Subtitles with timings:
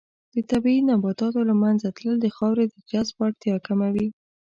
[0.33, 4.07] د طبیعي نباتاتو له منځه تلل د خاورې د جذب وړتیا کموي.